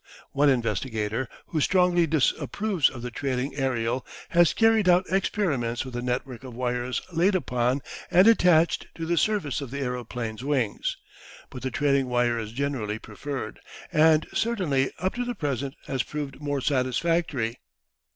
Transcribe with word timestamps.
One 0.31 0.49
investigator, 0.49 1.29
who 1.49 1.61
strongly 1.61 2.07
disapproves 2.07 2.89
of 2.89 3.03
the 3.03 3.11
trailing 3.11 3.53
aerial, 3.55 4.03
has 4.29 4.51
carried 4.51 4.89
out 4.89 5.05
experiments 5.11 5.85
with 5.85 5.95
a 5.95 6.01
network 6.01 6.43
of 6.43 6.55
wires 6.55 7.03
laid 7.13 7.35
upon 7.35 7.81
and 8.09 8.25
attached 8.27 8.87
to 8.95 9.05
the 9.05 9.15
surface 9.15 9.61
of 9.61 9.69
the 9.69 9.77
aeroplane's 9.79 10.43
wings. 10.43 10.97
But 11.51 11.61
the 11.61 11.69
trailing 11.69 12.07
wire 12.07 12.39
is 12.39 12.51
generally 12.51 12.97
preferred, 12.97 13.59
and 13.91 14.25
certainly 14.33 14.91
up 14.97 15.13
to 15.13 15.23
the 15.23 15.35
present 15.35 15.75
has 15.85 16.01
proved 16.01 16.41
more 16.41 16.61
satisfactory. 16.61 17.59